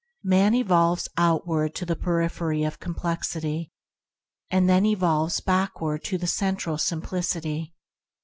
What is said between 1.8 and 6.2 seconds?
the periphery of complexity, and then involves backward to